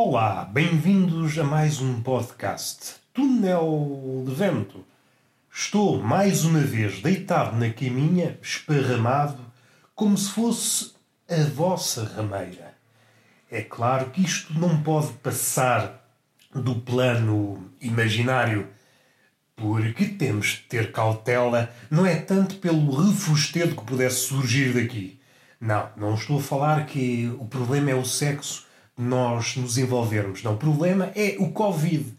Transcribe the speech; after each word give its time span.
Olá, 0.00 0.44
bem-vindos 0.44 1.36
a 1.40 1.42
mais 1.42 1.80
um 1.80 2.00
podcast 2.00 2.94
Túnel 3.12 4.22
de 4.28 4.32
Vento. 4.32 4.84
Estou 5.52 6.00
mais 6.00 6.44
uma 6.44 6.60
vez 6.60 7.02
deitado 7.02 7.56
na 7.56 7.68
caminha, 7.72 8.38
esparramado, 8.40 9.44
como 9.96 10.16
se 10.16 10.30
fosse 10.30 10.92
a 11.28 11.42
vossa 11.52 12.04
rameira. 12.14 12.76
É 13.50 13.60
claro 13.60 14.10
que 14.10 14.20
isto 14.20 14.56
não 14.56 14.80
pode 14.84 15.14
passar 15.14 16.08
do 16.54 16.76
plano 16.76 17.68
imaginário, 17.80 18.68
porque 19.56 20.04
temos 20.04 20.46
de 20.46 20.58
ter 20.58 20.92
cautela, 20.92 21.74
não 21.90 22.06
é 22.06 22.14
tanto 22.14 22.58
pelo 22.58 23.04
refustedo 23.04 23.74
que 23.74 23.84
pudesse 23.84 24.28
surgir 24.28 24.74
daqui. 24.74 25.18
Não, 25.60 25.90
não 25.96 26.14
estou 26.14 26.38
a 26.38 26.42
falar 26.42 26.86
que 26.86 27.34
o 27.40 27.46
problema 27.46 27.90
é 27.90 27.96
o 27.96 28.04
sexo 28.04 28.67
nós 28.98 29.56
nos 29.56 29.78
envolvermos. 29.78 30.42
Não, 30.42 30.54
o 30.54 30.58
problema 30.58 31.12
é 31.14 31.36
o 31.38 31.50
Covid. 31.50 32.12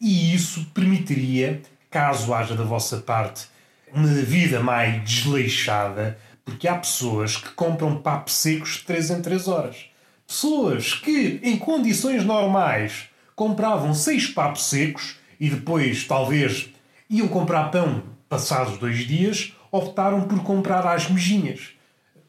E 0.00 0.34
isso 0.34 0.64
permitiria, 0.72 1.60
caso 1.90 2.32
haja 2.32 2.54
da 2.54 2.64
vossa 2.64 2.98
parte 2.98 3.48
uma 3.92 4.06
vida 4.06 4.60
mais 4.60 5.02
desleixada, 5.02 6.16
porque 6.44 6.68
há 6.68 6.76
pessoas 6.76 7.36
que 7.36 7.50
compram 7.50 8.00
papos 8.00 8.34
secos 8.34 8.74
de 8.76 8.84
3 8.84 9.10
em 9.10 9.22
3 9.22 9.48
horas. 9.48 9.86
Pessoas 10.26 10.94
que, 10.94 11.40
em 11.42 11.56
condições 11.56 12.24
normais, 12.24 13.08
compravam 13.34 13.92
6 13.92 14.28
papos 14.28 14.64
secos 14.64 15.16
e 15.40 15.50
depois, 15.50 16.06
talvez, 16.06 16.70
iam 17.08 17.26
comprar 17.26 17.70
pão 17.70 18.02
passados 18.28 18.78
dois 18.78 18.98
dias, 18.98 19.52
optaram 19.72 20.22
por 20.22 20.42
comprar 20.44 20.86
às 20.86 21.10
mejinhas. 21.10 21.70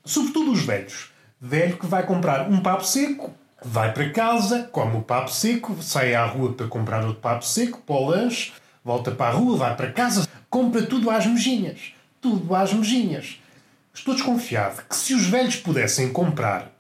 Sobretudo 0.04 0.52
os 0.52 0.64
velhos. 0.64 1.12
Velho 1.40 1.78
que 1.78 1.86
vai 1.86 2.06
comprar 2.06 2.50
um 2.50 2.60
papo 2.60 2.84
seco, 2.84 3.32
vai 3.64 3.94
para 3.94 4.09
casa, 4.09 4.64
come 4.72 4.98
o 4.98 5.02
papo 5.02 5.31
seco, 5.31 5.78
sai 5.81 6.16
à 6.16 6.26
rua 6.26 6.54
para 6.54 6.67
comprar 6.67 7.04
outro 7.06 7.22
papo 7.22 7.45
seco 7.45 7.80
para 7.86 7.95
o 7.95 8.09
lanche, 8.09 8.52
volta 8.84 9.12
para 9.12 9.28
a 9.28 9.38
rua, 9.38 9.58
vai 9.58 9.76
para 9.76 9.92
casa, 9.92 10.28
compra 10.50 10.81
tudo 10.84 11.09
às 11.09 11.26
mejinhas. 11.26 11.94
Tudo 12.20 12.53
às 12.56 12.73
mejinhas. 12.73 13.40
Estou 13.94 14.14
desconfiado 14.14 14.84
que 14.88 14.95
se 14.95 15.14
os 15.14 15.26
velhos 15.26 15.56
pudessem 15.56 16.12
comprar 16.12 16.72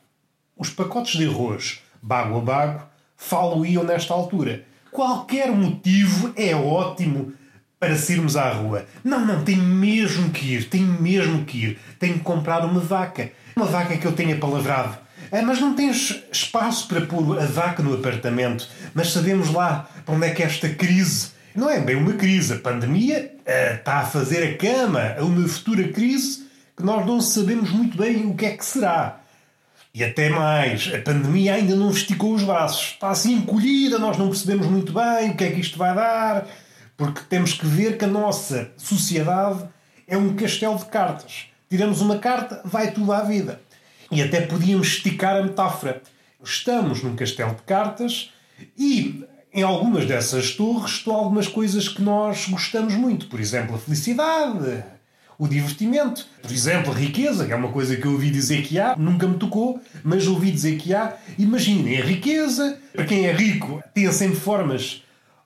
os 0.57 0.69
pacotes 0.69 1.17
de 1.17 1.27
arroz 1.27 1.81
bago 2.01 2.37
a 2.37 2.41
bago, 2.41 2.83
falo-iam 3.15 3.83
nesta 3.83 4.13
altura. 4.13 4.63
Qualquer 4.91 5.51
motivo 5.51 6.33
é 6.35 6.55
ótimo 6.55 7.33
para 7.79 7.95
sairmos 7.95 8.35
à 8.35 8.51
rua. 8.51 8.85
Não, 9.03 9.25
não, 9.25 9.43
tem 9.43 9.57
mesmo 9.57 10.29
que 10.29 10.53
ir, 10.53 10.69
tem 10.69 10.81
mesmo 10.81 11.45
que 11.45 11.57
ir. 11.65 11.79
Tenho 11.97 12.15
que 12.15 12.23
comprar 12.23 12.63
uma 12.65 12.79
vaca. 12.79 13.31
Uma 13.55 13.65
vaca 13.65 13.97
que 13.97 14.05
eu 14.05 14.13
tenha 14.13 14.37
palavrado 14.37 14.97
é, 15.31 15.41
mas 15.41 15.61
não 15.61 15.73
tens 15.73 16.21
espaço 16.31 16.87
para 16.87 17.01
pôr 17.01 17.39
a 17.39 17.45
vaca 17.45 17.81
no 17.81 17.93
apartamento. 17.93 18.67
Mas 18.93 19.11
sabemos 19.11 19.49
lá 19.49 19.89
para 20.05 20.13
onde 20.13 20.27
é 20.27 20.31
que 20.31 20.43
esta 20.43 20.67
crise. 20.67 21.29
Não 21.55 21.69
é 21.69 21.79
bem 21.79 21.95
uma 21.95 22.13
crise. 22.13 22.53
A 22.53 22.59
pandemia 22.59 23.33
uh, 23.39 23.75
está 23.75 23.99
a 23.99 24.05
fazer 24.05 24.43
a 24.43 24.57
cama 24.57 25.15
a 25.17 25.23
uma 25.23 25.47
futura 25.47 25.87
crise 25.87 26.47
que 26.75 26.83
nós 26.83 27.05
não 27.05 27.21
sabemos 27.21 27.69
muito 27.69 27.97
bem 27.97 28.25
o 28.25 28.35
que 28.35 28.45
é 28.45 28.57
que 28.57 28.65
será. 28.65 29.21
E 29.93 30.03
até 30.03 30.29
mais, 30.29 30.89
a 30.93 30.99
pandemia 30.99 31.55
ainda 31.55 31.75
não 31.75 31.91
esticou 31.91 32.33
os 32.33 32.43
braços. 32.43 32.91
Está 32.93 33.09
assim 33.09 33.33
encolhida, 33.33 33.99
nós 33.99 34.17
não 34.17 34.27
percebemos 34.27 34.67
muito 34.67 34.93
bem 34.93 35.31
o 35.31 35.35
que 35.35 35.43
é 35.43 35.51
que 35.51 35.59
isto 35.59 35.77
vai 35.77 35.93
dar, 35.93 36.47
porque 36.95 37.21
temos 37.29 37.53
que 37.53 37.65
ver 37.65 37.97
que 37.97 38.05
a 38.05 38.07
nossa 38.07 38.71
sociedade 38.77 39.65
é 40.07 40.17
um 40.17 40.33
castelo 40.33 40.77
de 40.77 40.85
cartas. 40.85 41.47
Tiramos 41.69 42.01
uma 42.01 42.17
carta, 42.19 42.61
vai 42.63 42.91
tudo 42.91 43.11
à 43.11 43.21
vida. 43.21 43.61
E 44.11 44.21
até 44.21 44.41
podíamos 44.41 44.87
esticar 44.87 45.37
a 45.37 45.43
metáfora. 45.43 46.01
Estamos 46.43 47.01
num 47.01 47.15
castelo 47.15 47.55
de 47.55 47.61
cartas 47.61 48.31
e 48.77 49.23
em 49.53 49.63
algumas 49.63 50.05
dessas 50.05 50.51
torres 50.51 50.91
estão 50.91 51.13
algumas 51.13 51.47
coisas 51.47 51.87
que 51.87 52.01
nós 52.01 52.47
gostamos 52.47 52.93
muito. 52.95 53.27
Por 53.27 53.39
exemplo, 53.39 53.75
a 53.75 53.79
felicidade, 53.79 54.83
o 55.37 55.47
divertimento. 55.47 56.25
Por 56.41 56.51
exemplo, 56.51 56.91
a 56.91 56.95
riqueza, 56.95 57.45
que 57.45 57.51
é 57.51 57.55
uma 57.55 57.71
coisa 57.71 57.95
que 57.95 58.05
eu 58.05 58.11
ouvi 58.11 58.29
dizer 58.29 58.61
que 58.61 58.79
há, 58.79 58.95
nunca 58.95 59.27
me 59.27 59.37
tocou, 59.37 59.81
mas 60.03 60.27
ouvi 60.27 60.51
dizer 60.51 60.77
que 60.77 60.93
há. 60.93 61.15
Imaginem, 61.37 61.99
a 61.99 62.05
riqueza, 62.05 62.77
para 62.93 63.05
quem 63.05 63.25
é 63.25 63.33
rico, 63.33 63.83
tem 63.93 64.11
sempre 64.11 64.37
formas 64.37 65.03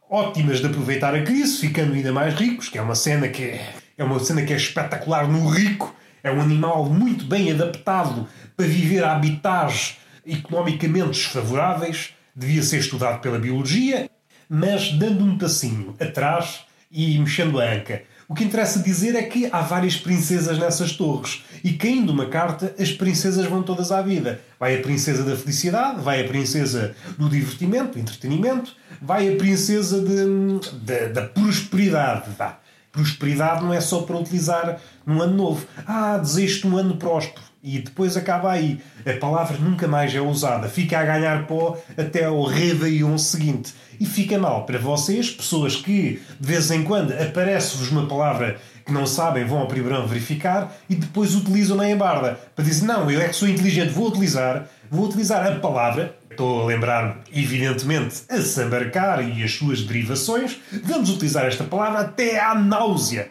ótimas 0.09 0.59
de 0.59 0.67
aproveitar 0.67 1.15
a 1.15 1.23
crise, 1.23 1.57
ficando 1.57 1.93
ainda 1.93 2.11
mais 2.11 2.33
ricos, 2.33 2.67
que 2.67 2.77
é 2.77 2.81
uma 2.81 2.93
cena 2.93 3.27
que 3.27 3.43
é, 3.43 3.73
é 3.97 4.03
uma 4.03 4.19
cena 4.19 4.43
que 4.43 4.51
é 4.51 4.57
espetacular 4.57 5.27
no 5.27 5.47
rico. 5.47 5.94
É 6.25 6.31
um 6.31 6.41
animal 6.41 6.89
muito 6.89 7.23
bem 7.23 7.51
adaptado 7.51 8.27
para 8.57 8.65
viver 8.65 9.03
a 9.03 9.11
habitats 9.11 9.97
economicamente 10.25 11.11
desfavoráveis, 11.11 12.15
devia 12.35 12.63
ser 12.63 12.79
estudado 12.79 13.21
pela 13.21 13.37
biologia, 13.37 14.09
mas 14.49 14.91
dando 14.93 15.23
um 15.23 15.37
passinho 15.37 15.93
atrás 15.99 16.61
e 16.91 17.19
mexendo 17.19 17.61
a 17.61 17.71
anca. 17.71 18.01
O 18.27 18.33
que 18.33 18.43
interessa 18.43 18.79
dizer 18.79 19.13
é 19.13 19.21
que 19.21 19.47
há 19.51 19.61
várias 19.61 19.97
princesas 19.97 20.57
nessas 20.57 20.93
torres 20.93 21.43
e 21.63 21.73
caindo 21.73 22.11
uma 22.11 22.25
carta, 22.25 22.73
as 22.79 22.91
princesas 22.91 23.45
vão 23.45 23.61
todas 23.61 23.91
à 23.91 24.01
vida. 24.01 24.41
Vai 24.59 24.79
a 24.79 24.81
princesa 24.81 25.21
da 25.21 25.35
felicidade, 25.35 26.01
vai 26.01 26.25
a 26.25 26.27
princesa 26.27 26.95
do 27.19 27.29
divertimento, 27.29 27.91
do 27.91 27.99
entretenimento, 27.99 28.75
vai 28.99 29.31
a 29.31 29.35
princesa 29.35 30.01
de, 30.01 30.25
de, 30.73 31.09
da 31.09 31.21
prosperidade. 31.21 32.31
Vá. 32.35 32.64
Prosperidade 32.95 33.61
não 33.61 33.73
é 33.73 33.81
só 33.81 34.03
para 34.03 34.15
utilizar 34.15 34.79
num 35.05 35.21
ano 35.21 35.35
novo. 35.35 35.67
Ah, 35.85 36.17
desejo-te 36.17 36.65
um 36.65 36.77
ano 36.77 36.95
próspero 36.95 37.43
e 37.61 37.79
depois 37.79 38.15
acaba 38.15 38.51
aí. 38.51 38.79
A 39.05 39.19
palavra 39.19 39.57
nunca 39.57 39.85
mais 39.85 40.15
é 40.15 40.21
usada, 40.21 40.69
fica 40.69 40.97
a 40.97 41.03
ganhar 41.03 41.45
pó 41.45 41.77
até 41.97 42.23
ao 42.23 42.41
Réveillon 42.43 43.17
seguinte. 43.17 43.73
E 43.99 44.05
fica 44.05 44.37
mal 44.37 44.65
para 44.65 44.79
vocês, 44.79 45.29
pessoas 45.29 45.75
que 45.75 46.21
de 46.39 46.47
vez 46.47 46.71
em 46.71 46.83
quando 46.83 47.11
aparece-vos 47.11 47.91
uma 47.91 48.07
palavra 48.07 48.57
que 48.85 48.93
não 48.93 49.05
sabem, 49.05 49.43
vão 49.43 49.59
ao 49.59 49.67
primeiro 49.67 50.07
verificar 50.07 50.73
e 50.87 50.95
depois 50.95 51.35
utilizam 51.35 51.75
na 51.75 51.89
embarda 51.89 52.39
para 52.55 52.63
dizer: 52.63 52.85
Não, 52.85 53.11
eu 53.11 53.19
é 53.19 53.27
que 53.27 53.35
sou 53.35 53.49
inteligente, 53.49 53.89
vou 53.89 54.07
utilizar, 54.07 54.67
vou 54.89 55.05
utilizar 55.05 55.45
a 55.45 55.55
palavra. 55.55 56.15
Estou 56.35 56.63
a 56.63 56.65
lembrar, 56.65 57.21
evidentemente, 57.33 58.23
a 58.29 58.41
sambarcar 58.41 59.25
e 59.25 59.41
as 59.41 59.53
suas 59.53 59.83
derivações. 59.83 60.59
Vamos 60.83 61.09
utilizar 61.09 61.45
esta 61.45 61.63
palavra 61.63 62.01
até 62.01 62.41
à 62.41 62.53
náusea. 62.53 63.29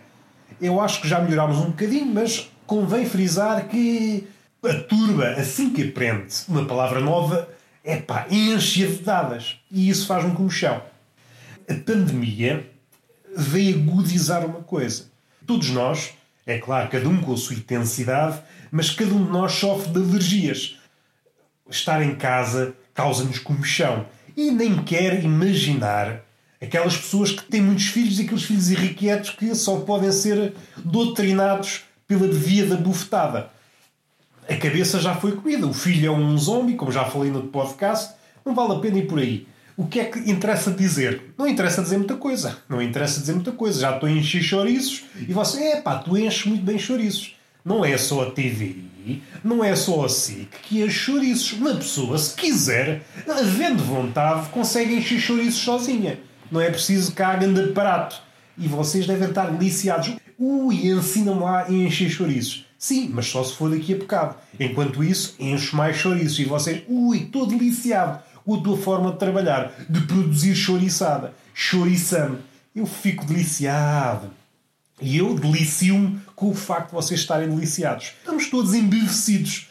Eu 0.59 0.81
acho 0.81 1.03
que 1.03 1.09
já 1.09 1.21
melhorámos 1.21 1.59
um 1.59 1.67
bocadinho, 1.67 2.07
mas 2.07 2.51
convém 2.67 3.05
frisar 3.05 3.69
que 3.69 4.27
a 4.65 4.73
turba, 4.73 5.33
assim 5.33 5.69
que 5.69 5.83
aprende 5.83 6.35
uma 6.49 6.65
palavra 6.65 6.99
nova, 6.99 7.47
é 7.85 7.99
pá, 7.99 8.27
enche-a 8.31 8.87
de 8.87 9.03
dadas. 9.03 9.61
E 9.71 9.91
isso 9.91 10.07
faz 10.07 10.25
um 10.25 10.35
comichão. 10.35 10.83
A 11.69 11.75
pandemia 11.75 12.67
veio 13.37 13.77
agudizar 13.81 14.47
uma 14.47 14.63
coisa. 14.63 15.11
Todos 15.47 15.69
nós, 15.69 16.15
é 16.47 16.57
claro, 16.57 16.89
cada 16.89 17.07
um 17.07 17.21
com 17.21 17.35
a 17.35 17.37
sua 17.37 17.55
intensidade, 17.55 18.41
mas 18.73 18.89
cada 18.89 19.13
um 19.13 19.27
de 19.27 19.31
nós 19.31 19.53
sofre 19.53 19.93
de 19.93 19.99
alergias. 19.99 20.79
Estar 21.69 22.03
em 22.03 22.15
casa 22.15 22.75
causa-nos 22.95 23.39
comichão. 23.39 24.07
E 24.37 24.51
nem 24.51 24.83
quer 24.83 25.23
imaginar 25.23 26.23
aquelas 26.61 26.97
pessoas 26.97 27.33
que 27.33 27.43
têm 27.45 27.61
muitos 27.61 27.87
filhos 27.87 28.19
e 28.19 28.23
aqueles 28.23 28.45
filhos 28.45 28.71
irrequietos 28.71 29.31
que 29.31 29.55
só 29.55 29.81
podem 29.81 30.11
ser 30.11 30.55
doutrinados 30.79 31.83
pela 32.07 32.27
devia 32.27 32.67
da 32.67 32.77
bufetada. 32.77 33.51
A 34.49 34.57
cabeça 34.57 35.01
já 35.01 35.15
foi 35.15 35.33
comida. 35.33 35.67
O 35.67 35.73
filho 35.73 36.07
é 36.07 36.11
um 36.11 36.37
zombie, 36.37 36.75
como 36.75 36.93
já 36.93 37.05
falei 37.05 37.31
no 37.31 37.45
podcast. 37.45 38.15
Não 38.45 38.55
vale 38.55 38.75
a 38.75 38.79
pena 38.79 38.99
ir 38.99 39.07
por 39.07 39.19
aí. 39.19 39.47
O 39.77 39.87
que 39.87 39.99
é 39.99 40.05
que 40.05 40.19
interessa 40.31 40.71
dizer? 40.71 41.35
Não 41.37 41.49
interessa 41.49 41.83
dizer 41.83 41.97
muita 41.97 42.17
coisa. 42.17 42.59
Não 42.69 42.81
interessa 42.81 43.21
dizer 43.21 43.33
muita 43.33 43.53
coisa. 43.53 43.81
Já 43.81 43.95
estou 43.95 44.09
a 44.09 44.13
encher 44.13 44.43
chouriços 44.43 45.05
e 45.17 45.33
você, 45.33 45.63
é 45.65 45.81
pá, 45.81 45.99
tu 45.99 46.17
enches 46.17 46.45
muito 46.45 46.63
bem 46.63 46.79
chouriços. 46.79 47.35
Não 47.65 47.85
é 47.85 47.97
só 47.97 48.23
a 48.23 48.31
TV, 48.31 48.85
não 49.43 49.63
é 49.63 49.75
só 49.77 50.05
a 50.05 50.09
SIC 50.09 50.49
que 50.63 50.83
enche 50.83 50.99
chouriços. 50.99 51.53
Uma 51.53 51.75
pessoa, 51.75 52.17
se 52.19 52.35
quiser, 52.35 53.03
havendo 53.29 53.83
vontade, 53.83 54.49
consegue 54.49 54.95
encher 54.95 55.21
chouriços 55.21 55.61
sozinha. 55.61 56.19
Não 56.51 56.61
é 56.61 56.71
preciso 56.71 57.13
que 57.13 57.23
haja 57.23 57.47
de 57.47 57.71
aparato. 57.71 58.23
E 58.57 58.69
vocês 58.69 59.07
devem 59.07 59.29
estar 59.29 59.51
deliciados. 59.51 60.15
Ui, 60.39 60.87
ensina-me 60.89 61.41
lá 61.41 61.65
a 61.65 61.73
encher 61.73 62.09
chouriços. 62.09 62.67
Sim, 62.79 63.11
mas 63.13 63.27
só 63.27 63.43
se 63.43 63.55
for 63.55 63.71
daqui 63.71 63.95
a 63.95 63.99
bocado. 63.99 64.37
Enquanto 64.61 65.03
isso, 65.03 65.35
encho 65.39 65.77
mais 65.77 65.97
chouriços. 65.97 66.39
E 66.39 66.45
vocês, 66.45 66.83
ui, 66.89 67.19
estou 67.19 67.47
deliciado 67.47 68.23
com 68.45 68.55
a 68.55 68.61
tua 68.61 68.77
forma 68.77 69.13
de 69.13 69.19
trabalhar, 69.19 69.73
de 69.89 70.01
produzir 70.03 70.55
chouriçada. 70.55 71.35
Chouriçando. 71.55 72.39
Eu 72.75 72.87
fico 72.87 73.25
deliciado. 73.25 74.31
E 75.01 75.19
eu 75.19 75.35
delicio-me 75.35 76.21
com 76.37 76.51
o 76.51 76.55
facto 76.55 76.89
de 76.89 76.95
vocês 76.95 77.21
estarem 77.21 77.49
deliciados. 77.49 78.13
Estamos 78.19 78.49
todos 78.49 78.75
embevecidos 78.75 79.69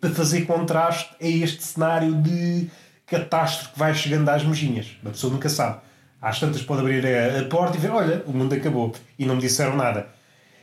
para 0.00 0.10
fazer 0.10 0.42
contraste 0.42 1.14
a 1.20 1.26
este 1.26 1.62
cenário 1.62 2.14
de 2.14 2.68
catástrofe 3.06 3.72
que 3.72 3.78
vai 3.78 3.94
chegando 3.94 4.28
às 4.28 4.42
mojinhas. 4.42 4.88
Uma 5.02 5.12
pessoa 5.12 5.32
nunca 5.32 5.48
sabe. 5.48 5.80
Às 6.20 6.40
tantas 6.40 6.62
pode 6.62 6.80
abrir 6.80 7.06
a, 7.06 7.44
porta 7.44 7.76
e 7.76 7.80
ver: 7.80 7.90
olha, 7.90 8.22
o 8.26 8.32
mundo 8.32 8.54
acabou. 8.54 8.92
E 9.18 9.24
não 9.24 9.36
me 9.36 9.40
disseram 9.40 9.76
nada. 9.76 10.08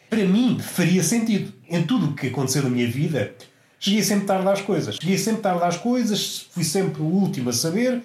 Para 0.10 0.26
mim, 0.26 0.60
faria 0.60 1.02
sentido. 1.02 1.54
Em 1.70 1.84
tudo 1.84 2.08
o 2.08 2.14
que 2.14 2.28
aconteceu 2.28 2.64
na 2.64 2.70
minha 2.70 2.88
vida, 2.88 3.34
cheguei 3.80 4.04
sempre 4.04 4.26
tarde 4.26 4.48
às 4.50 4.62
coisas. 4.62 4.96
Cheguei 4.96 5.18
sempre 5.18 5.42
tarde 5.42 5.64
às 5.64 5.78
coisas, 5.78 6.48
fui 6.52 6.64
sempre 6.64 7.02
o 7.02 7.06
último 7.06 7.50
a 7.50 7.54
saber 7.54 8.02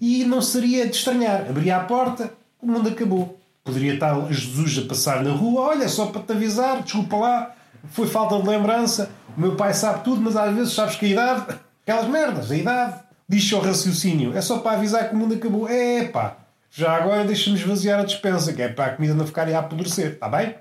e 0.00 0.24
não 0.24 0.42
seria 0.42 0.86
de 0.86 0.94
estranhar. 0.94 1.46
Abria 1.48 1.78
a 1.78 1.80
porta, 1.80 2.32
o 2.60 2.66
mundo 2.66 2.88
acabou. 2.88 3.37
Poderia 3.68 3.92
estar 3.92 4.32
Jesus 4.32 4.78
a 4.78 4.88
passar 4.88 5.22
na 5.22 5.30
rua, 5.30 5.60
olha, 5.60 5.86
só 5.90 6.06
para 6.06 6.22
te 6.22 6.32
avisar, 6.32 6.82
desculpa 6.82 7.18
lá, 7.18 7.54
foi 7.90 8.06
falta 8.06 8.40
de 8.40 8.48
lembrança. 8.48 9.10
O 9.36 9.40
meu 9.42 9.56
pai 9.56 9.74
sabe 9.74 10.02
tudo, 10.04 10.22
mas 10.22 10.36
às 10.36 10.56
vezes 10.56 10.72
sabes 10.72 10.96
que 10.96 11.04
a 11.04 11.08
idade, 11.10 11.58
aquelas 11.82 12.08
merdas, 12.08 12.50
a 12.50 12.56
idade, 12.56 12.94
diz 13.28 13.52
ao 13.52 13.60
raciocínio, 13.60 14.34
é 14.34 14.40
só 14.40 14.60
para 14.60 14.78
avisar 14.78 15.10
que 15.10 15.14
o 15.14 15.18
mundo 15.18 15.34
acabou. 15.34 15.68
É 15.68 16.04
pá, 16.04 16.38
já 16.70 16.96
agora 16.96 17.24
deixa-me 17.24 17.58
esvaziar 17.58 18.00
a 18.00 18.04
dispensa, 18.04 18.54
que 18.54 18.62
é 18.62 18.68
para 18.68 18.86
a 18.86 18.90
comida 18.94 19.12
não 19.12 19.26
ficar 19.26 19.46
a 19.46 19.58
apodrecer, 19.58 20.12
está 20.12 20.30
bem? 20.30 20.54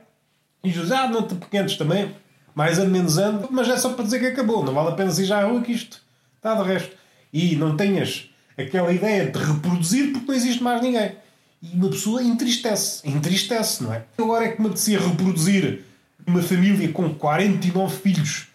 E 0.61 0.69
Jesus, 0.69 0.91
ah, 0.91 1.07
não 1.07 1.23
te 1.23 1.35
pequenos 1.35 1.77
também, 1.77 2.13
mais 2.53 2.77
ano 2.77 2.91
menos 2.91 3.17
ano, 3.17 3.47
mas 3.49 3.69
é 3.69 3.77
só 3.77 3.93
para 3.93 4.03
dizer 4.03 4.19
que 4.19 4.25
acabou, 4.25 4.65
não 4.65 4.73
vale 4.73 4.89
a 4.89 4.91
pena 4.91 5.11
ir 5.11 5.23
já 5.23 5.39
à 5.39 5.45
rua 5.45 5.61
que 5.61 5.71
isto 5.71 6.01
está 6.35 6.55
de 6.55 6.67
resto. 6.67 6.93
E 7.31 7.55
não 7.55 7.77
tenhas 7.77 8.29
aquela 8.57 8.91
ideia 8.91 9.27
de 9.27 9.39
reproduzir 9.39 10.11
porque 10.11 10.27
não 10.27 10.35
existe 10.35 10.61
mais 10.61 10.81
ninguém. 10.81 11.15
E 11.61 11.75
uma 11.75 11.89
pessoa 11.89 12.21
entristece, 12.21 13.07
entristece, 13.07 13.83
não 13.83 13.93
é? 13.93 14.03
Agora 14.17 14.45
é 14.45 14.51
que 14.51 14.61
me 14.61 14.67
apetecia 14.67 14.99
reproduzir 14.99 15.83
uma 16.25 16.41
família 16.41 16.91
com 16.91 17.13
49 17.15 17.95
filhos. 18.01 18.47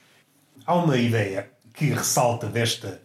Há 0.64 0.75
uma 0.76 0.96
ideia 0.96 1.50
que 1.75 1.87
ressalta 1.87 2.46
desta, 2.46 3.02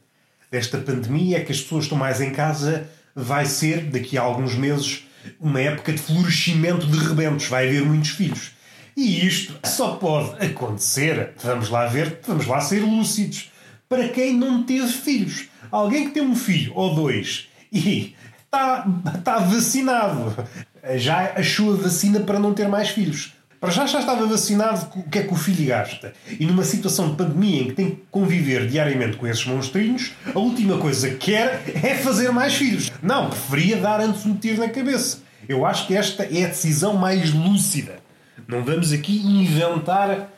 desta 0.52 0.78
pandemia, 0.78 1.38
é 1.38 1.44
que 1.44 1.52
as 1.52 1.62
pessoas 1.62 1.86
estão 1.86 1.98
mais 1.98 2.22
em 2.22 2.32
casa, 2.32 2.88
vai 3.16 3.46
ser, 3.46 3.86
daqui 3.86 4.18
a 4.18 4.22
alguns 4.22 4.54
meses, 4.54 5.06
uma 5.40 5.60
época 5.60 5.94
de 5.94 6.00
florescimento 6.00 6.86
de 6.86 6.98
rebentos, 6.98 7.48
vai 7.48 7.68
haver 7.68 7.84
muitos 7.84 8.10
filhos. 8.12 8.52
E 8.96 9.26
isto 9.26 9.58
só 9.66 9.96
pode 9.96 10.44
acontecer, 10.46 11.34
vamos 11.42 11.70
lá 11.70 11.88
ver, 11.88 12.20
vamos 12.26 12.46
lá 12.46 12.60
ser 12.60 12.82
lúcidos, 12.82 13.52
para 13.88 14.10
quem 14.10 14.34
não 14.34 14.64
teve 14.64 14.92
filhos. 14.92 15.48
Alguém 15.72 16.08
que 16.08 16.14
tem 16.14 16.24
um 16.24 16.36
filho 16.36 16.74
ou 16.76 16.94
dois 16.94 17.48
e 17.72 18.16
está, 18.48 18.86
está 19.16 19.40
vacinado, 19.40 20.36
já 20.96 21.34
achou 21.36 21.74
a 21.74 21.78
vacina 21.78 22.22
para 22.22 22.40
não 22.40 22.54
ter 22.54 22.68
mais 22.68 22.90
filhos. 22.90 23.34
Para 23.60 23.72
já 23.72 23.88
já 23.88 24.00
estava 24.00 24.26
vacinado, 24.28 24.88
o 24.96 25.10
que 25.10 25.18
é 25.18 25.24
que 25.24 25.34
o 25.34 25.36
filho 25.36 25.68
gasta? 25.68 26.14
E 26.40 26.46
numa 26.46 26.64
situação 26.64 27.10
de 27.10 27.16
pandemia 27.16 27.64
em 27.64 27.68
que 27.68 27.74
tem 27.74 27.90
que 27.90 28.04
conviver 28.12 28.68
diariamente 28.68 29.18
com 29.18 29.26
esses 29.26 29.46
monstrinhos, 29.46 30.14
a 30.34 30.38
última 30.38 30.78
coisa 30.78 31.10
que 31.10 31.32
quer 31.32 31.64
é 31.84 31.96
fazer 31.96 32.32
mais 32.32 32.54
filhos. 32.54 32.92
Não, 33.02 33.30
preferia 33.30 33.78
dar 33.78 34.00
antes 34.00 34.26
um 34.28 34.36
tiro 34.36 34.60
na 34.60 34.70
cabeça. 34.70 35.20
Eu 35.50 35.66
acho 35.66 35.88
que 35.88 35.96
esta 35.96 36.24
é 36.24 36.46
a 36.46 36.50
decisão 36.50 36.94
mais 36.96 37.34
lúcida. 37.34 37.96
Não 38.48 38.64
vamos 38.64 38.92
aqui 38.92 39.26
inventar 39.26 40.30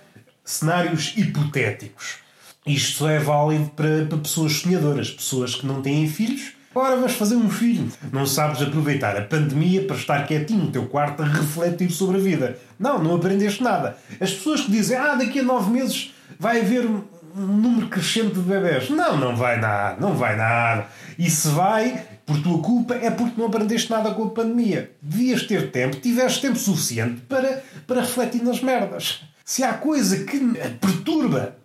cenários 0.45 1.13
hipotéticos. 1.17 2.19
Isto 2.65 2.99
só 2.99 3.09
é 3.09 3.19
válido 3.19 3.69
para, 3.75 4.05
para 4.05 4.17
pessoas 4.17 4.53
sonhadoras, 4.53 5.11
pessoas 5.11 5.55
que 5.55 5.65
não 5.65 5.81
têm 5.81 6.07
filhos 6.07 6.53
Ora, 6.79 6.95
vais 6.95 7.11
fazer 7.11 7.35
um 7.35 7.49
filho. 7.49 7.91
Não 8.09 8.25
sabes 8.25 8.61
aproveitar 8.61 9.17
a 9.17 9.21
pandemia 9.21 9.83
para 9.83 9.97
estar 9.97 10.25
quietinho 10.25 10.63
no 10.63 10.71
teu 10.71 10.85
quarto 10.85 11.21
a 11.21 11.25
refletir 11.25 11.91
sobre 11.91 12.15
a 12.15 12.19
vida. 12.21 12.57
Não, 12.79 13.03
não 13.03 13.17
aprendeste 13.17 13.61
nada. 13.61 13.97
As 14.13 14.31
pessoas 14.31 14.61
que 14.61 14.71
dizem, 14.71 14.95
ah, 14.95 15.15
daqui 15.15 15.39
a 15.39 15.43
nove 15.43 15.69
meses 15.71 16.13
vai 16.39 16.61
haver 16.61 16.85
um 16.85 17.03
número 17.35 17.89
crescente 17.89 18.35
de 18.35 18.39
bebés. 18.39 18.89
Não, 18.89 19.17
não 19.17 19.35
vai 19.35 19.59
nada, 19.59 19.99
não 19.99 20.15
vai 20.15 20.37
nada. 20.37 20.87
E 21.17 21.29
se 21.29 21.49
vai, 21.49 22.01
por 22.25 22.41
tua 22.41 22.61
culpa, 22.61 22.95
é 22.95 23.11
porque 23.11 23.37
não 23.37 23.47
aprendeste 23.47 23.91
nada 23.91 24.11
com 24.11 24.23
a 24.23 24.29
pandemia. 24.29 24.89
Devias 25.01 25.43
ter 25.43 25.71
tempo, 25.71 25.97
tiveste 25.97 26.39
tempo 26.39 26.57
suficiente 26.57 27.19
para, 27.27 27.61
para 27.85 27.99
refletir 27.99 28.41
nas 28.41 28.61
merdas. 28.61 29.19
Se 29.43 29.65
há 29.65 29.73
coisa 29.73 30.23
que 30.23 30.39
perturba 30.79 31.59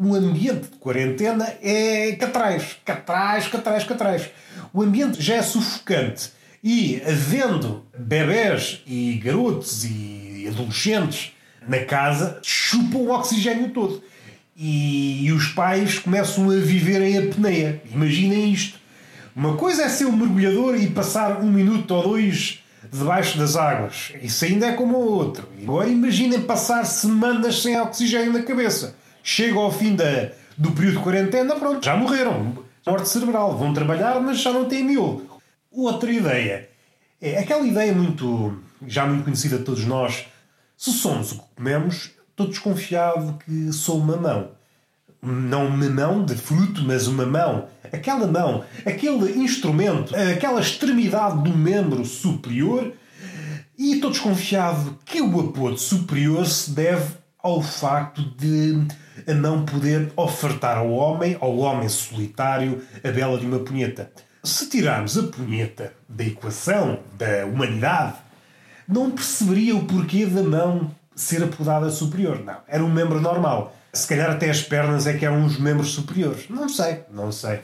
um 0.00 0.14
ambiente 0.14 0.70
de 0.70 0.76
quarentena 0.78 1.46
é 1.62 2.12
catrais, 2.12 2.78
catrais, 2.84 3.48
catrais, 3.48 3.84
catrais. 3.84 4.30
O 4.72 4.82
ambiente 4.82 5.20
já 5.20 5.36
é 5.36 5.42
sufocante 5.42 6.30
e 6.62 7.02
havendo 7.06 7.84
bebés 7.98 8.82
e 8.86 9.20
garotos 9.22 9.84
e 9.84 10.46
adolescentes 10.48 11.32
na 11.66 11.80
casa, 11.80 12.38
chupam 12.42 12.98
o 12.98 13.10
oxigênio 13.10 13.70
todo. 13.70 14.02
E, 14.56 15.26
e 15.26 15.32
os 15.32 15.48
pais 15.48 15.98
começam 15.98 16.50
a 16.50 16.56
viver 16.56 17.00
em 17.02 17.18
apneia. 17.18 17.80
Imaginem 17.92 18.52
isto. 18.52 18.78
Uma 19.34 19.56
coisa 19.56 19.84
é 19.84 19.88
ser 19.88 20.06
um 20.06 20.16
mergulhador 20.16 20.76
e 20.76 20.88
passar 20.88 21.40
um 21.40 21.50
minuto 21.50 21.94
ou 21.94 22.02
dois 22.02 22.58
debaixo 22.92 23.38
das 23.38 23.56
águas. 23.56 24.12
Isso 24.22 24.44
ainda 24.44 24.66
é 24.66 24.72
como 24.72 24.96
o 24.96 25.12
outro. 25.12 25.48
Agora 25.62 25.88
imaginem 25.88 26.40
passar 26.42 26.84
semanas 26.84 27.62
sem 27.62 27.78
oxigênio 27.78 28.32
na 28.32 28.42
cabeça 28.42 28.96
chega 29.22 29.58
ao 29.58 29.72
fim 29.72 29.94
da, 29.94 30.30
do 30.56 30.72
período 30.72 30.98
de 30.98 31.02
quarentena, 31.02 31.54
pronto, 31.56 31.84
já 31.84 31.96
morreram. 31.96 32.58
Morte 32.86 33.08
cerebral. 33.08 33.56
Vão 33.56 33.74
trabalhar, 33.74 34.20
mas 34.20 34.40
já 34.40 34.52
não 34.52 34.64
têm 34.64 34.84
miolo. 34.84 35.26
Outra 35.70 36.10
ideia. 36.10 36.68
É 37.20 37.38
aquela 37.38 37.66
ideia 37.66 37.92
muito, 37.92 38.58
já 38.86 39.04
muito 39.04 39.24
conhecida 39.24 39.58
de 39.58 39.64
todos 39.64 39.84
nós. 39.84 40.26
Se 40.76 40.90
somos 40.92 41.32
o 41.32 41.38
que 41.38 41.44
comemos, 41.56 42.10
estou 42.30 42.46
desconfiado 42.46 43.38
que 43.44 43.72
sou 43.72 43.98
uma 43.98 44.16
mão. 44.16 44.52
Não 45.22 45.66
uma 45.66 45.90
mão 45.90 46.24
de 46.24 46.34
fruto, 46.34 46.82
mas 46.82 47.06
uma 47.06 47.26
mão. 47.26 47.68
Aquela 47.92 48.26
mão, 48.26 48.64
aquele 48.86 49.38
instrumento, 49.38 50.16
aquela 50.16 50.60
extremidade 50.60 51.42
do 51.42 51.54
membro 51.54 52.04
superior. 52.06 52.94
E 53.76 53.94
estou 53.94 54.10
desconfiado 54.10 54.98
que 55.04 55.20
o 55.20 55.40
apodo 55.40 55.76
superior 55.76 56.46
se 56.46 56.70
deve 56.70 57.19
ao 57.42 57.62
facto 57.62 58.22
de 58.36 58.86
não 59.26 59.64
poder 59.64 60.12
ofertar 60.16 60.78
ao 60.78 60.90
homem, 60.90 61.36
ao 61.40 61.56
homem 61.58 61.88
solitário, 61.88 62.82
a 63.04 63.10
bela 63.10 63.38
de 63.38 63.46
uma 63.46 63.60
punheta. 63.60 64.10
Se 64.42 64.68
tirarmos 64.68 65.18
a 65.18 65.24
punheta 65.24 65.92
da 66.08 66.24
equação 66.24 67.00
da 67.18 67.44
humanidade, 67.46 68.14
não 68.88 69.10
perceberia 69.10 69.76
o 69.76 69.84
porquê 69.84 70.26
da 70.26 70.42
mão 70.42 70.90
ser 71.14 71.42
apodada 71.42 71.90
superior. 71.90 72.42
Não, 72.42 72.56
era 72.66 72.84
um 72.84 72.90
membro 72.90 73.20
normal. 73.20 73.76
Se 73.92 74.06
calhar 74.06 74.30
até 74.30 74.48
as 74.48 74.62
pernas 74.62 75.06
é 75.06 75.14
que 75.14 75.26
eram 75.26 75.44
os 75.44 75.58
membros 75.58 75.90
superiores. 75.90 76.48
Não 76.48 76.68
sei, 76.68 77.04
não 77.10 77.30
sei. 77.30 77.60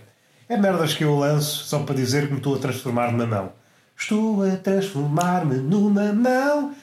É 0.49 0.56
merdas 0.56 0.94
que 0.94 1.05
eu 1.05 1.17
lanço 1.17 1.64
só 1.64 1.81
para 1.81 1.94
dizer 1.94 2.26
que 2.26 2.32
me 2.32 2.38
estou 2.38 2.55
a 2.55 2.58
transformar 2.58 3.11
numa 3.11 3.26
mão. 3.26 3.52
Estou 3.97 4.45
a 4.45 4.56
transformar-me 4.56 5.56
numa 5.56 6.12
mão. 6.12 6.75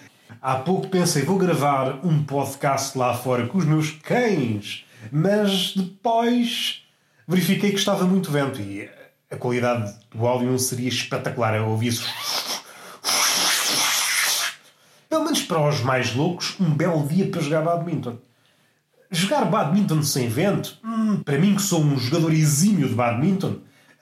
Há 0.41 0.55
pouco 0.55 0.87
pensei, 0.87 1.23
vou 1.23 1.37
gravar 1.37 2.05
um 2.05 2.23
podcast 2.23 2.97
lá 2.97 3.13
fora 3.13 3.47
com 3.47 3.57
os 3.57 3.65
meus 3.65 3.91
cães, 3.91 4.85
mas 5.11 5.73
depois 5.75 6.83
verifiquei 7.27 7.71
que 7.71 7.79
estava 7.79 8.05
muito 8.05 8.31
vento 8.31 8.61
e 8.61 8.89
a 9.31 9.35
qualidade 9.35 9.93
do 10.13 10.25
áudio 10.25 10.51
não 10.51 10.59
seria 10.59 10.89
espetacular. 10.89 11.55
Eu 11.55 11.67
ouvia 11.67 11.89
isso. 11.89 12.05
Pelo 15.09 15.25
menos 15.25 15.41
para 15.43 15.67
os 15.67 15.81
mais 15.81 16.13
loucos, 16.13 16.55
um 16.59 16.69
belo 16.69 17.07
dia 17.07 17.27
para 17.27 17.41
jogar 17.41 17.61
badminton. 17.61 18.17
Jogar 19.11 19.45
badminton 19.45 20.01
sem 20.01 20.27
vento, 20.27 20.77
hum, 20.83 21.21
para 21.23 21.37
mim 21.37 21.55
que 21.55 21.61
sou 21.61 21.81
um 21.81 21.97
jogador 21.97 22.33
exímio 22.33 22.89
de 22.89 22.95
badminton, 22.95 23.57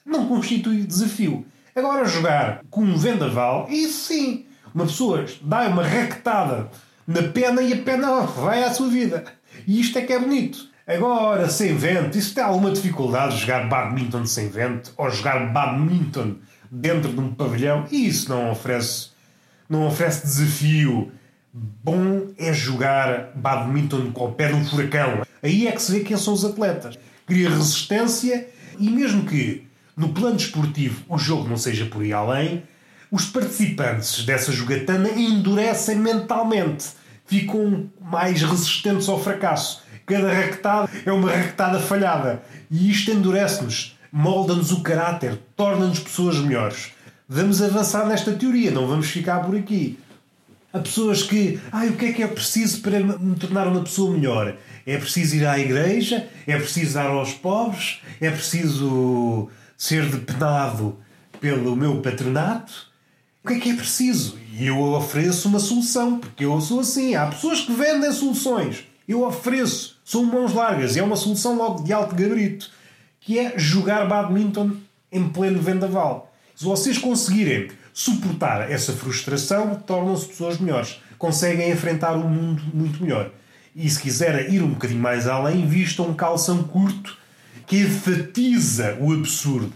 não 0.05 0.27
constitui 0.27 0.83
desafio. 0.83 1.45
Agora 1.75 2.05
jogar 2.05 2.61
com 2.69 2.81
um 2.81 2.97
vendaval, 2.97 3.67
isso 3.69 4.07
sim 4.07 4.45
uma 4.73 4.85
pessoa 4.85 5.25
dá 5.41 5.67
uma 5.67 5.83
raquetada 5.83 6.69
na 7.07 7.23
pena 7.23 7.61
e 7.61 7.73
a 7.73 7.77
pena 7.77 8.21
vai 8.21 8.63
à 8.63 8.73
sua 8.73 8.87
vida. 8.87 9.23
E 9.67 9.79
isto 9.79 9.97
é 9.97 10.01
que 10.01 10.13
é 10.13 10.19
bonito. 10.19 10.69
Agora, 10.87 11.49
sem 11.49 11.75
vento, 11.75 12.17
isso 12.17 12.33
tem 12.33 12.43
alguma 12.43 12.71
dificuldade 12.71 13.37
jogar 13.37 13.69
badminton 13.69 14.25
sem 14.25 14.49
vento 14.49 14.91
ou 14.97 15.09
jogar 15.09 15.51
badminton 15.51 16.35
dentro 16.69 17.11
de 17.11 17.19
um 17.19 17.33
pavilhão? 17.33 17.85
Isso 17.91 18.29
não 18.29 18.51
oferece, 18.51 19.09
não 19.69 19.87
oferece 19.87 20.23
desafio. 20.23 21.11
Bom 21.53 22.27
é 22.37 22.53
jogar 22.53 23.31
badminton 23.35 24.11
com 24.11 24.25
o 24.25 24.31
pé 24.31 24.53
um 24.53 24.65
furacão. 24.65 25.25
Aí 25.43 25.67
é 25.67 25.71
que 25.71 25.81
se 25.81 25.91
vê 25.91 25.99
quem 25.99 26.17
são 26.17 26.33
os 26.33 26.45
atletas. 26.45 26.97
Cria 27.25 27.49
resistência 27.49 28.47
e 28.79 28.89
mesmo 28.89 29.25
que 29.25 29.67
no 29.95 30.09
plano 30.09 30.37
desportivo 30.37 31.03
o 31.07 31.17
jogo 31.17 31.47
não 31.47 31.57
seja 31.57 31.85
por 31.85 32.01
aí 32.01 32.13
além, 32.13 32.63
os 33.11 33.25
participantes 33.25 34.23
dessa 34.23 34.53
jogatana 34.53 35.09
endurecem 35.09 35.97
mentalmente, 35.97 36.85
ficam 37.25 37.89
mais 37.99 38.41
resistentes 38.41 39.09
ao 39.09 39.21
fracasso. 39.21 39.83
Cada 40.05 40.33
raquetada 40.33 40.89
é 41.05 41.11
uma 41.11 41.29
raquetada 41.29 41.79
falhada 41.79 42.41
e 42.69 42.89
isto 42.89 43.11
endurece-nos, 43.11 43.97
molda-nos 44.11 44.71
o 44.71 44.81
caráter, 44.81 45.37
torna-nos 45.57 45.99
pessoas 45.99 46.37
melhores. 46.37 46.93
Vamos 47.27 47.61
avançar 47.61 48.05
nesta 48.07 48.31
teoria, 48.31 48.71
não 48.71 48.87
vamos 48.87 49.07
ficar 49.07 49.39
por 49.39 49.57
aqui. 49.57 49.99
Há 50.73 50.79
pessoas 50.79 51.21
que, 51.21 51.59
ai, 51.69 51.89
o 51.89 51.97
que 51.97 52.05
é 52.05 52.13
que 52.13 52.23
é 52.23 52.27
preciso 52.27 52.81
para 52.81 52.99
me 52.99 53.35
tornar 53.35 53.67
uma 53.67 53.81
pessoa 53.81 54.11
melhor? 54.11 54.55
É 54.85 54.97
preciso 54.97 55.35
ir 55.35 55.45
à 55.45 55.59
igreja? 55.59 56.27
É 56.47 56.57
preciso 56.57 56.93
dar 56.93 57.07
aos 57.07 57.33
pobres? 57.33 57.99
É 58.21 58.31
preciso 58.31 59.49
ser 59.77 60.05
depenado 60.05 60.97
pelo 61.41 61.75
meu 61.75 62.01
patronato? 62.01 62.90
O 63.43 63.47
que 63.47 63.55
é 63.55 63.59
que 63.59 63.69
é 63.71 63.75
preciso? 63.75 64.37
E 64.53 64.67
eu 64.67 64.79
ofereço 64.79 65.47
uma 65.47 65.57
solução, 65.57 66.19
porque 66.19 66.45
eu 66.45 66.61
sou 66.61 66.81
assim. 66.81 67.15
Há 67.15 67.25
pessoas 67.25 67.61
que 67.61 67.73
vendem 67.73 68.11
soluções. 68.13 68.85
Eu 69.07 69.23
ofereço. 69.23 69.99
São 70.05 70.23
mãos 70.23 70.53
largas. 70.53 70.95
E 70.95 70.99
é 70.99 71.03
uma 71.03 71.15
solução 71.15 71.55
logo 71.55 71.83
de 71.83 71.91
alto 71.91 72.15
gabarito. 72.15 72.69
Que 73.19 73.39
é 73.39 73.57
jogar 73.57 74.07
badminton 74.07 74.73
em 75.11 75.27
pleno 75.27 75.59
vendaval. 75.59 76.31
Se 76.55 76.63
vocês 76.63 76.99
conseguirem 76.99 77.71
suportar 77.91 78.69
essa 78.69 78.93
frustração, 78.93 79.73
tornam-se 79.75 80.27
pessoas 80.27 80.59
melhores. 80.59 81.01
Conseguem 81.17 81.71
enfrentar 81.71 82.13
o 82.13 82.29
mundo 82.29 82.61
muito 82.71 83.01
melhor. 83.01 83.31
E 83.75 83.89
se 83.89 83.99
quiserem 83.99 84.53
ir 84.53 84.61
um 84.61 84.69
bocadinho 84.69 85.01
mais 85.01 85.27
além, 85.27 85.65
vistam 85.65 86.09
um 86.09 86.13
calção 86.13 86.61
curto 86.63 87.17
que 87.65 87.79
enfatiza 87.79 88.97
o 88.99 89.11
absurdo. 89.11 89.73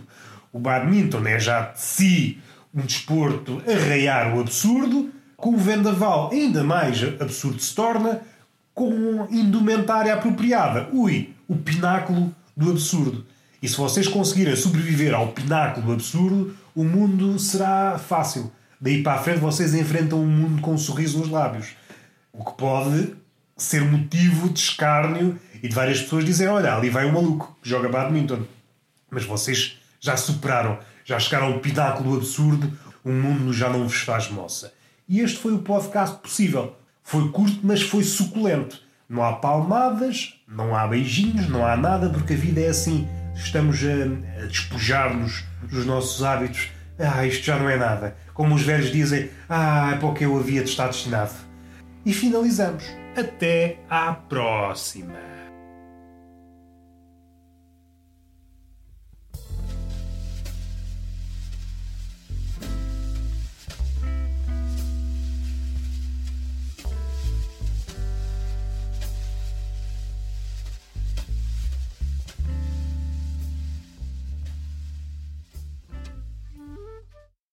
O 0.54 0.60
badminton 0.60 1.26
é 1.26 1.40
já 1.40 1.62
de 1.62 1.82
si 1.82 2.40
um 2.76 2.82
desporto 2.82 3.62
a 3.66 3.88
raiar 3.88 4.36
o 4.36 4.42
absurdo, 4.42 5.10
com 5.38 5.52
o 5.52 5.58
vendaval 5.58 6.30
ainda 6.32 6.64
mais 6.64 7.02
absurdo 7.20 7.60
se 7.60 7.74
torna, 7.74 8.22
com 8.74 9.28
indumentária 9.32 10.14
apropriada. 10.14 10.90
Ui, 10.92 11.34
o 11.48 11.56
pináculo 11.56 12.36
do 12.56 12.72
absurdo. 12.72 13.26
E 13.62 13.68
se 13.70 13.78
vocês 13.78 14.08
conseguirem 14.08 14.56
sobreviver 14.56 15.14
ao 15.14 15.30
pináculo 15.30 15.88
do 15.88 15.94
absurdo, 15.94 16.56
o 16.76 16.84
mundo 16.84 17.40
será 17.40 17.98
fácil. 17.98 18.52
Daí 18.80 19.02
para 19.02 19.14
a 19.14 19.24
frente 19.24 19.40
vocês 19.40 19.74
enfrentam 19.74 20.20
um 20.20 20.28
mundo 20.28 20.62
com 20.62 20.74
um 20.74 20.78
sorriso 20.78 21.20
nos 21.20 21.30
lábios. 21.30 21.70
O 22.34 22.44
que 22.44 22.58
pode 22.58 23.16
ser 23.58 23.82
motivo 23.82 24.50
de 24.50 24.60
escárnio 24.60 25.40
e 25.64 25.68
de 25.68 25.74
várias 25.74 26.02
pessoas 26.02 26.26
dizerem: 26.26 26.54
Olha, 26.54 26.76
ali 26.76 26.90
vai 26.90 27.06
um 27.06 27.14
maluco 27.14 27.58
que 27.62 27.70
joga 27.70 27.88
badminton. 27.88 28.44
Mas 29.10 29.24
vocês 29.24 29.78
já 30.02 30.18
superaram, 30.18 30.78
já 31.06 31.20
chegaram 31.20 31.54
ao 31.54 31.60
pináculo 31.60 32.12
do 32.12 32.18
absurdo, 32.18 32.74
o 33.04 33.12
mundo 33.12 33.54
já 33.54 33.70
não 33.70 33.88
vos 33.88 34.02
faz 34.02 34.30
moça. 34.30 34.74
E 35.08 35.20
este 35.22 35.38
foi 35.38 35.54
o 35.54 35.60
podcast 35.60 36.18
possível. 36.18 36.76
Foi 37.04 37.30
curto, 37.30 37.60
mas 37.62 37.84
foi 37.84 38.04
suculento. 38.04 38.82
Não 39.08 39.24
há 39.24 39.34
palmadas, 39.34 40.34
não 40.48 40.76
há 40.76 40.88
beijinhos, 40.88 41.48
não 41.48 41.64
há 41.64 41.78
nada, 41.78 42.10
porque 42.10 42.34
a 42.34 42.38
vida 42.38 42.60
é 42.60 42.70
assim. 42.70 43.08
Estamos 43.36 43.80
a, 43.84 44.42
a 44.42 44.48
despojar-nos 44.48 45.44
dos 45.70 45.86
nossos 45.86 46.24
hábitos. 46.24 46.70
Ah, 46.98 47.26
isto 47.28 47.46
já 47.46 47.60
não 47.60 47.70
é 47.70 47.78
nada. 47.78 48.18
Como 48.34 48.56
os 48.56 48.64
velhos 48.64 48.92
dizem, 48.92 49.30
ah, 49.48 49.92
é 49.94 49.98
para 49.98 50.08
o 50.08 50.14
que 50.14 50.26
eu 50.26 50.36
havia 50.36 50.64
de 50.64 50.70
estar 50.72 50.88
destinado. 50.88 51.34
E 52.04 52.12
finalizamos. 52.12 52.84
Até 53.16 53.78
à 53.90 54.12
próxima! 54.14 55.35